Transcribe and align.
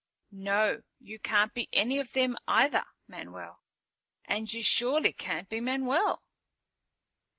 "No, 0.31 0.81
you 0.99 1.19
can't 1.19 1.53
be 1.53 1.69
any 1.71 1.99
of 1.99 2.13
them 2.13 2.35
either, 2.47 2.85
Manuel. 3.07 3.61
And 4.25 4.51
you 4.51 4.63
surely 4.63 5.13
can't 5.13 5.47
be 5.47 5.59
Manuel." 5.59 6.23